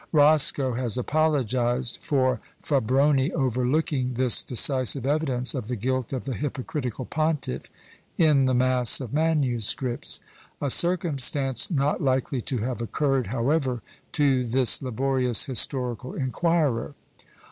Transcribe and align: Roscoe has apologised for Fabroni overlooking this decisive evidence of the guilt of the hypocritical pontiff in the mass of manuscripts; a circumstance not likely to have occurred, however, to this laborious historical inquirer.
Roscoe 0.11 0.73
has 0.73 0.97
apologised 0.97 2.01
for 2.01 2.39
Fabroni 2.59 3.31
overlooking 3.33 4.15
this 4.15 4.41
decisive 4.41 5.05
evidence 5.05 5.53
of 5.53 5.67
the 5.67 5.75
guilt 5.75 6.11
of 6.11 6.25
the 6.25 6.33
hypocritical 6.33 7.05
pontiff 7.05 7.69
in 8.17 8.45
the 8.45 8.55
mass 8.55 8.99
of 8.99 9.13
manuscripts; 9.13 10.19
a 10.59 10.71
circumstance 10.71 11.69
not 11.69 12.01
likely 12.01 12.41
to 12.41 12.57
have 12.57 12.81
occurred, 12.81 13.27
however, 13.27 13.83
to 14.11 14.43
this 14.47 14.81
laborious 14.81 15.45
historical 15.45 16.15
inquirer. 16.15 16.95